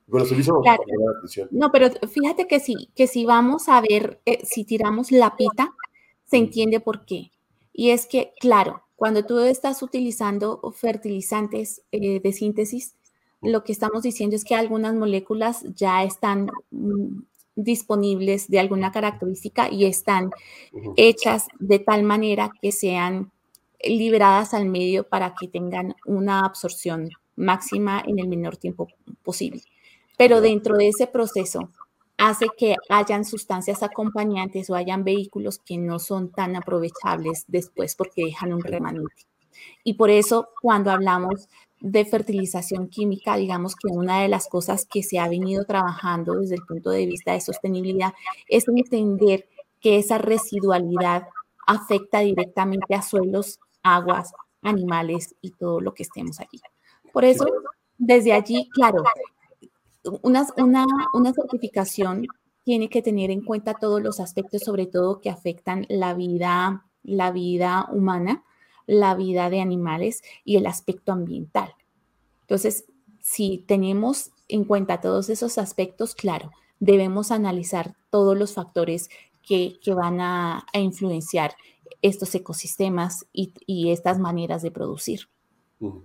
[0.06, 0.84] Bueno, se hizo Claro.
[0.86, 1.48] la atención.
[1.52, 5.74] No, pero fíjate que sí, que si vamos a ver, eh, si tiramos la pita,
[6.26, 7.32] se entiende por qué.
[7.72, 12.96] Y es que, claro, cuando tú estás utilizando fertilizantes eh, de síntesis,
[13.44, 17.24] lo que estamos diciendo es que algunas moléculas ya están mm,
[17.56, 20.32] disponibles de alguna característica y están
[20.96, 23.32] hechas de tal manera que sean
[23.84, 28.88] liberadas al medio para que tengan una absorción máxima en el menor tiempo
[29.24, 29.62] posible.
[30.18, 31.70] Pero dentro de ese proceso
[32.18, 38.26] hace que hayan sustancias acompañantes o hayan vehículos que no son tan aprovechables después porque
[38.26, 39.28] dejan un remanente.
[39.84, 41.50] Y por eso cuando hablamos
[41.84, 46.56] de fertilización química, digamos que una de las cosas que se ha venido trabajando desde
[46.56, 48.14] el punto de vista de sostenibilidad
[48.48, 49.50] es entender
[49.82, 51.28] que esa residualidad
[51.68, 56.62] afecta directamente a suelos, aguas, animales y todo lo que estemos allí.
[57.12, 57.46] Por eso,
[57.98, 59.04] desde allí, claro,
[60.22, 62.28] una, una, una certificación
[62.64, 67.32] tiene que tener en cuenta todos los aspectos, sobre todo que afectan la vida, la
[67.32, 68.46] vida humana,
[68.86, 71.74] la vida de animales y el aspecto ambiental.
[72.42, 72.86] Entonces,
[73.22, 79.10] si tenemos en cuenta todos esos aspectos, claro, debemos analizar todos los factores
[79.42, 81.56] que, que van a, influenciar
[82.02, 85.22] estos ecosistemas y, y, estas maneras de producir.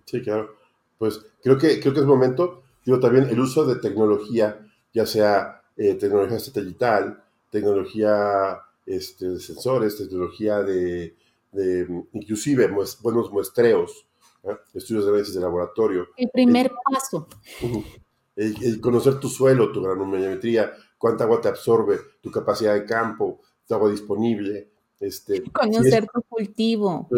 [0.04, 0.54] Sí, claro.
[0.98, 4.60] Pues creo que, creo que es momento, digo, también el uso de tecnología,
[4.92, 11.14] ya sea eh, tecnología satelital, tecnología este, de sensores, tecnología de,
[11.52, 14.06] de inclusive muest buenos muestreos,
[14.44, 14.56] ¿eh?
[14.74, 16.08] estudios de análisis de laboratorio.
[16.16, 17.28] El primer el, paso.
[18.37, 23.40] El, el, conocer tu suelo, tu granulometría, cuánta agua te absorbe, tu capacidad de campo,
[23.66, 24.70] tu agua disponible.
[25.00, 27.08] Este, si es, tu cultivo,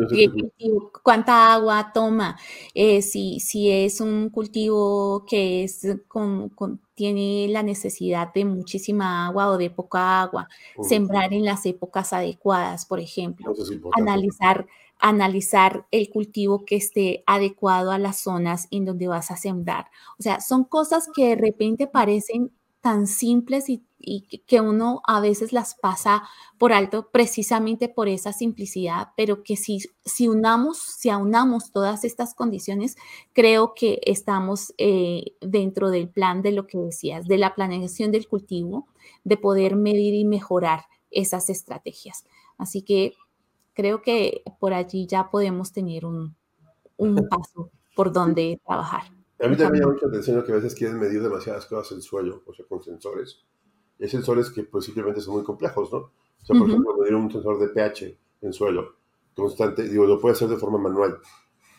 [1.03, 2.39] cuánta agua toma,
[2.75, 9.27] eh, si, si es un cultivo que es con, con, tiene la necesidad de muchísima
[9.27, 10.89] agua o de poca agua, uh -huh.
[10.89, 14.67] sembrar en las épocas adecuadas, por ejemplo, es analizar,
[14.99, 19.87] analizar el cultivo que esté adecuado a las zonas en donde vas a sembrar.
[20.19, 25.21] O sea, son cosas que de repente parecen tan simples y, y, que uno a
[25.21, 26.23] veces las pasa
[26.59, 32.35] por alto precisamente por esa simplicidad, pero que si, si unamos, si aunamos todas estas
[32.35, 32.97] condiciones,
[33.33, 38.27] creo que estamos eh, dentro del plan de lo que decías, de la planeación del
[38.27, 38.87] cultivo,
[39.25, 42.25] de poder medir y mejorar esas estrategias.
[42.59, 43.15] Así que
[43.75, 46.37] creo que por allí ya podemos tener un,
[46.97, 49.03] un paso por donde trabajar.
[49.43, 51.97] A mí también me llama mucha atención que a veces quieren medir demasiadas cosas en
[51.99, 53.43] el suelo, o sea, con sensores.
[54.01, 55.99] Y hay sensores que pues simplemente son muy complejos, ¿no?
[55.99, 56.11] O
[56.45, 56.69] sea, por uh -huh.
[56.71, 58.97] ejemplo, medir un sensor de pH en suelo
[59.35, 61.19] constante, digo, lo puede hacer de forma manual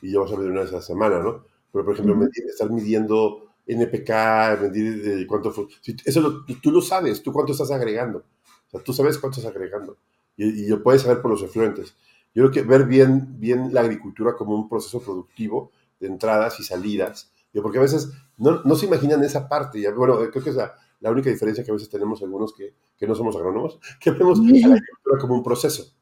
[0.01, 1.43] y ya vas a medir una vez a la semana, ¿no?
[1.71, 2.21] Pero, por ejemplo, uh -huh.
[2.21, 7.51] medir, estar midiendo NPK, medir de cuánto si eso lo, tú lo sabes, tú cuánto
[7.51, 8.19] estás agregando.
[8.19, 9.97] O sea, tú sabes cuánto estás agregando
[10.37, 11.95] y, y lo puedes saber por los efluentes.
[12.33, 16.63] Yo creo que ver bien, bien la agricultura como un proceso productivo de entradas y
[16.63, 17.31] salidas,
[17.61, 19.91] porque a veces no, no, se imaginan esa parte.
[19.91, 23.07] Bueno, creo que es la, la, única diferencia que a veces tenemos algunos que, que
[23.07, 25.93] no somos agrónomos, que vemos a la agricultura como un proceso,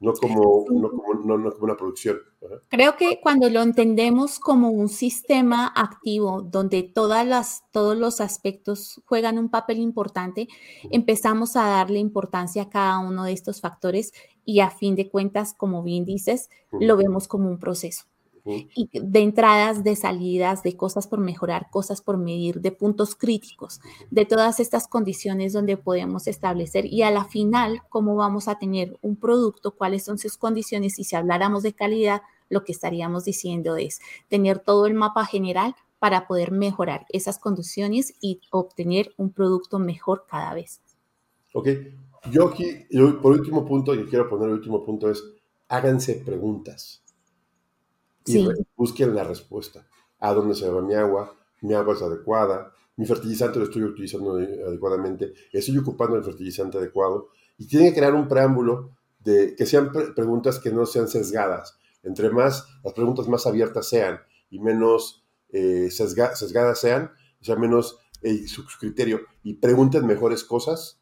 [0.00, 2.18] no como, no como, no, no como una producción.
[2.68, 9.00] Creo que cuando lo entendemos como un sistema activo donde todas las, todos los aspectos
[9.06, 10.48] juegan un papel importante,
[10.90, 14.12] empezamos a darle importancia a cada uno de estos factores
[14.44, 18.11] y a fin de cuentas, como bien dices, lo vemos como un proceso
[18.44, 23.80] y de entradas, de salidas, de cosas por mejorar, cosas por medir, de puntos críticos,
[24.10, 28.96] de todas estas condiciones donde podemos establecer y a la final cómo vamos a tener
[29.00, 33.76] un producto, cuáles son sus condiciones y si habláramos de calidad, lo que estaríamos diciendo
[33.76, 39.78] es tener todo el mapa general para poder mejorar esas condiciones y obtener un producto
[39.78, 40.80] mejor cada vez.
[41.54, 41.68] Ok,
[42.30, 42.86] yo aquí,
[43.22, 45.22] por último punto, y quiero poner el último punto es,
[45.68, 47.01] háganse preguntas
[48.26, 48.48] y Sí.
[48.76, 49.86] busquen la respuesta.
[50.20, 51.34] ¿A dónde se va mi agua?
[51.62, 52.72] ¿Mi agua es adecuada?
[52.96, 55.32] ¿Mi fertilizante lo estoy utilizando adecuadamente?
[55.52, 57.28] ¿Estoy ocupando el fertilizante adecuado?
[57.58, 61.78] Y tienen que crear un preámbulo de que sean preguntas que no sean sesgadas.
[62.02, 67.98] Entre más, las preguntas más abiertas sean y menos eh, sesgadas sean, o sea, menos
[68.22, 71.00] eh, su, criterio, y pregunten mejores cosas,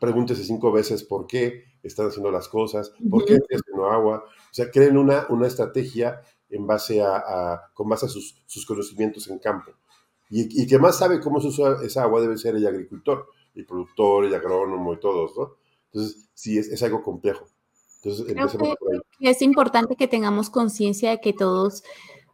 [0.00, 4.54] pregúntese cinco veces por qué están haciendo las cosas, por qué están haciendo agua, o
[4.54, 6.20] sea, creen una, una estrategia
[6.50, 9.72] en base a, con base a sus, sus, conocimientos en campo.
[10.28, 13.66] Y, y que más sabe cómo se usa esa agua debe ser el agricultor, el
[13.66, 15.56] productor, el agrónomo y todos, ¿no?
[15.92, 17.46] Entonces, sí, es, es algo complejo.
[18.02, 18.76] Entonces, Creo
[19.18, 21.82] que es importante que tengamos conciencia de que todos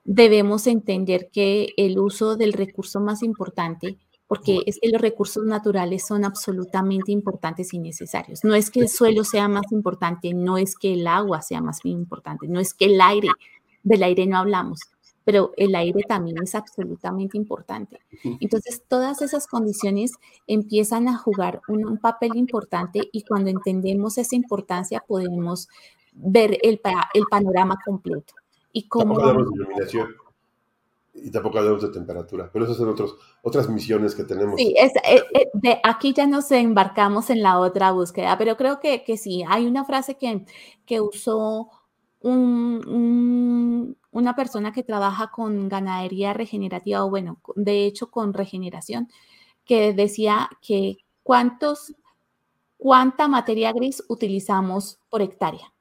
[0.05, 3.99] debemos entender que el uso del recurso más importante,
[4.29, 8.45] porque es que los recursos naturales son absolutamente importantes y necesarios.
[8.45, 11.85] No es que el suelo sea más importante, no es que el agua sea más
[11.85, 13.29] importante, no es que el aire,
[13.87, 14.81] del aire no hablamos,
[15.25, 18.01] pero el aire también es absolutamente importante.
[18.40, 20.12] Entonces, todas esas condiciones
[20.49, 25.68] empiezan a jugar un, papel importante y cuando entendemos esa importancia podemos
[26.12, 26.81] ver el,
[27.14, 28.35] el panorama completo.
[28.72, 29.14] Y cómo...
[29.14, 30.09] Tampoco hablamos de iluminación
[31.14, 34.57] y tampoco hablamos de temperatura, pero esas son otros, otras misiones que tenemos.
[34.57, 38.81] Sí, es, eh, eh, de aquí ya nos embarcamos en la otra búsqueda, pero creo
[38.81, 40.44] que, que sí, hay una frase que,
[40.85, 41.70] que usó
[42.21, 49.09] un, una persona que trabaja con ganadería regenerativa, o bueno, de hecho con regeneración,
[49.65, 51.95] que decía que cuántos,
[52.79, 55.73] cuánta materia gris utilizamos por hectárea.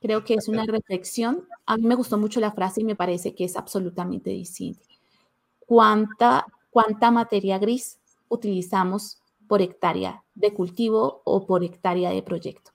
[0.00, 1.48] Creo que es una reflexión.
[1.64, 4.84] A mí me gustó mucho la frase y me parece que es absolutamente distinta.
[5.60, 7.98] ¿Cuánta, cuánta materia gris
[8.28, 12.72] utilizamos por hectárea de cultivo o por hectárea de proyecto?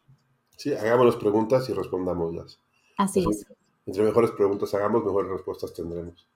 [0.58, 2.60] Sí, hagamos las preguntas y respondámoslas.
[3.00, 3.46] Así es.
[3.86, 6.28] Entre mejores preguntas hagamos, mejores respuestas tendremos.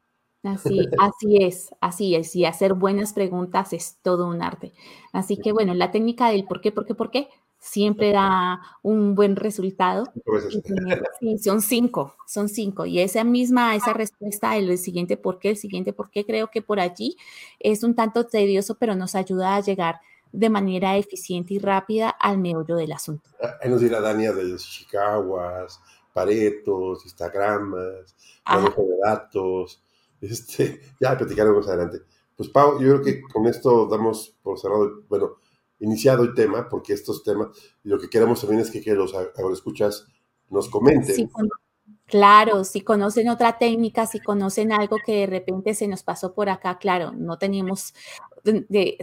[0.43, 2.33] Así, así es, así es.
[2.37, 4.71] Y hacer buenas preguntas es todo un arte.
[5.11, 7.27] Así que bueno, la técnica del por qué, por qué, por qué
[7.59, 10.05] siempre da un buen resultado.
[11.19, 12.85] Sí, son cinco, son cinco.
[12.85, 16.61] Y esa misma, esa respuesta del siguiente por qué, el siguiente por qué, creo que
[16.61, 17.17] por allí
[17.59, 19.99] es un tanto tedioso, pero nos ayuda a llegar
[20.31, 23.29] de manera eficiente y rápida al meollo del asunto.
[23.61, 25.41] Ahí nos dirá Dania de Chicago,
[26.13, 29.83] paretos, instagramas, manejo de datos,
[30.21, 32.01] este, ya platicaremos adelante.
[32.35, 35.37] Pues Pau, yo creo que con esto damos por cerrado, bueno,
[35.79, 37.49] iniciado el tema, porque estos temas,
[37.83, 39.13] lo que queremos también es que, que los
[39.51, 40.07] escuchas
[40.49, 41.15] nos comenten.
[41.15, 41.29] Sí,
[42.05, 46.49] claro, si conocen otra técnica, si conocen algo que de repente se nos pasó por
[46.49, 47.93] acá, claro, no tenemos,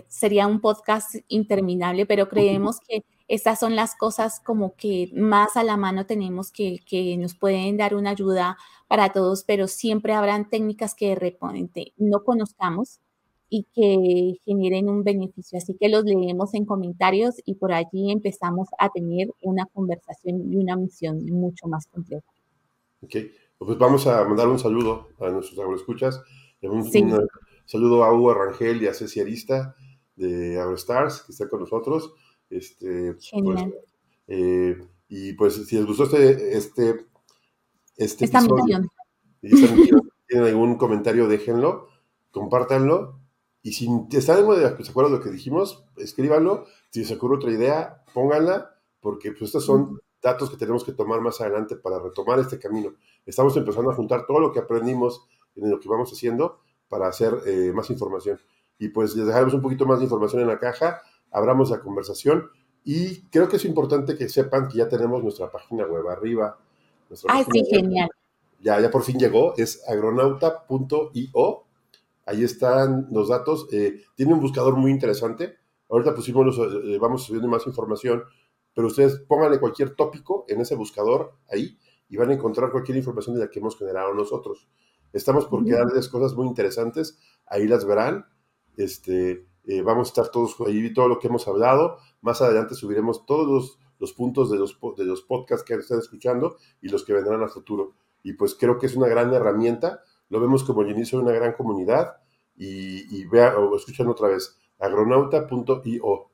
[0.09, 5.63] sería un podcast interminable, pero creemos que estas son las cosas como que más a
[5.63, 10.51] la mano tenemos que, que nos pueden dar una ayuda para todos, pero siempre habrán
[10.51, 12.99] técnicas que de repente no conozcamos
[13.49, 15.59] y que generen un beneficio.
[15.59, 20.57] Así que los leemos en comentarios y por allí empezamos a tener una conversación y
[20.57, 22.27] una misión mucho más completa.
[23.01, 23.15] Ok,
[23.59, 26.21] pues vamos a mandar un saludo a nuestros agroescuchas.
[26.63, 27.29] Un, un
[27.65, 29.77] saludo a Hugo Rangel y a Ceci Arista
[30.17, 32.13] de AgroStars, que están con nosotros.
[32.51, 33.59] Este, pues,
[34.27, 34.77] eh,
[35.09, 37.07] y pues si les gustó este, este,
[37.97, 38.91] este Esta episodio,
[39.43, 39.51] y
[40.27, 41.89] tienen algún comentario, déjenlo,
[42.31, 43.19] compártanlo.
[43.63, 46.67] Y si están de acuerdo de lo que dijimos, escríbanlo.
[46.91, 51.21] Si les ocurre otra idea, pónganla, porque pues estos son datos que tenemos que tomar
[51.21, 52.95] más adelante para retomar este camino.
[53.27, 57.35] Estamos empezando a juntar todo lo que aprendimos en lo que vamos haciendo para hacer
[57.47, 58.39] eh, más información.
[58.79, 62.51] Y pues les dejaremos un poquito más de información en la caja abramos la conversación
[62.85, 66.59] y creo que es importante que sepan que ya tenemos nuestra página web arriba.
[67.29, 68.09] Ay, sí, genial.
[68.61, 71.65] Ya, ya por fin llegó, es agronauta.io.
[72.27, 73.67] Ahí están los datos.
[73.73, 75.57] Eh, tiene un buscador muy interesante.
[75.89, 78.23] Ahorita pusimos los, eh, vamos subiendo más información,
[78.75, 81.77] pero ustedes pónganle cualquier tópico en ese buscador ahí
[82.09, 84.69] y van a encontrar cualquier información de la que hemos generado nosotros.
[85.13, 88.27] Estamos por crearles cosas muy interesantes, ahí las verán.
[88.77, 91.99] Este, eh, vamos a estar todos ahí, todo lo que hemos hablado.
[92.23, 96.89] Más adelante subiremos todos los, puntos de los, de los podcasts que están escuchando y
[96.89, 97.95] los que vendrán a futuro.
[98.23, 100.03] Y pues creo que es una gran herramienta.
[100.29, 102.17] Lo vemos como el inicio de una gran comunidad.
[102.57, 106.31] Y, vean o escuchan otra vez, agronauta.io.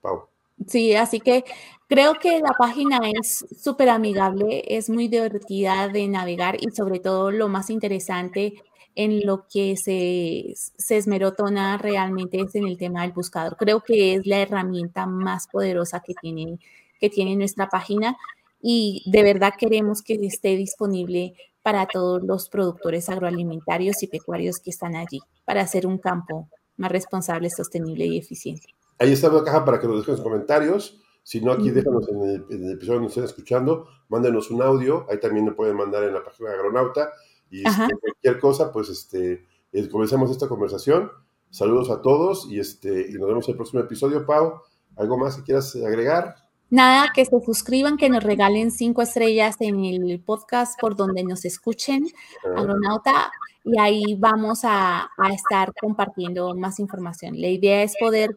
[0.00, 0.28] Pau.
[0.68, 1.44] Sí, así que
[1.88, 7.32] creo que la página es súper amigable, es muy divertida de navegar y sobre todo
[7.32, 8.62] lo más interesante
[8.94, 13.56] en lo que se, se esmeró Tona realmente es en el tema del buscador.
[13.56, 16.58] Creo que es la herramienta más poderosa que tiene,
[17.00, 18.16] que tiene nuestra página
[18.60, 24.70] y de verdad queremos que esté disponible para todos los productores agroalimentarios y pecuarios que
[24.70, 28.68] están allí, para hacer un campo más responsable, sostenible y eficiente.
[28.98, 31.00] Ahí está la caja para que nos dejen sus comentarios.
[31.22, 35.06] Si no, aquí déjanos en el, en el episodio donde estén escuchando, mándenos un audio,
[35.10, 37.10] ahí también lo pueden mandar en la página de Agronauta.
[37.54, 41.08] Y este, cualquier cosa, pues este, eh, comencemos esta conversación.
[41.50, 44.26] Saludos a todos y, este, y nos vemos en el próximo episodio.
[44.26, 44.54] Pau,
[44.96, 46.34] ¿algo más que quieras agregar?
[46.68, 51.44] Nada, que se suscriban, que nos regalen cinco estrellas en el podcast por donde nos
[51.44, 52.08] escuchen,
[52.56, 53.30] Agronauta,
[53.62, 57.40] y ahí vamos a, a estar compartiendo más información.
[57.40, 58.36] La idea es poder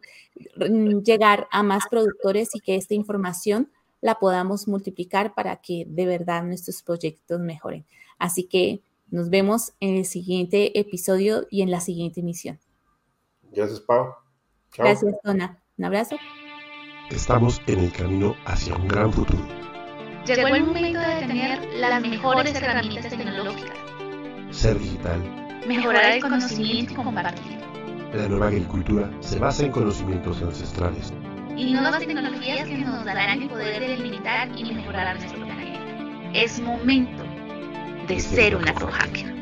[0.56, 6.06] mm, llegar a más productores y que esta información la podamos multiplicar para que de
[6.06, 7.84] verdad nuestros proyectos mejoren.
[8.20, 12.58] Así que nos vemos en el siguiente episodio y en la siguiente emisión.
[13.52, 14.06] gracias, Pau.
[14.72, 14.86] Chao.
[14.86, 15.58] Gracias, Dona.
[15.78, 16.16] Un abrazo.
[17.10, 19.42] Estamos en el camino hacia un gran futuro.
[20.26, 23.78] Llegó el momento de tener las mejores herramientas tecnológicas,
[24.50, 25.22] Ser digital.
[25.66, 27.58] mejorar el conocimiento y compartir,
[28.12, 31.12] La nueva agricultura se basa en conocimientos ancestrales.
[31.56, 36.30] y nuevas tecnologías que nos darán el poder de limitar y mejorar nuestro planeta.
[36.34, 37.24] Es momento
[38.08, 39.37] de ser un agrohacker.